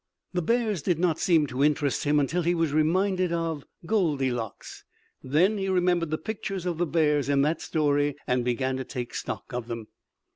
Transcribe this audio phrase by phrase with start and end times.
[0.33, 4.83] The bears did not seem to interest him until he was reminded of Goldylocks.
[5.23, 9.13] Then he remembered the pictures of the bears in that story and began to take
[9.13, 9.89] stock of them.